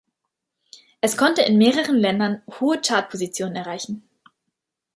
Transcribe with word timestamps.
Es 0.99 1.15
konnte 1.15 1.43
in 1.43 1.59
mehreren 1.59 1.95
Ländern 1.95 2.41
hohe 2.59 2.81
Chartpositionen 2.81 3.55
erreichen. 3.55 4.01